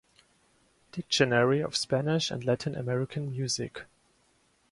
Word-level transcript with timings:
Dictionary 0.91 1.59
of 1.61 1.77
Spanish 1.77 2.31
and 2.31 2.43
Latin 2.43 2.73
American 2.73 3.29
music. 3.29 3.83